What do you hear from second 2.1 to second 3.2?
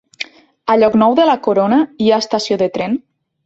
ha estació de tren?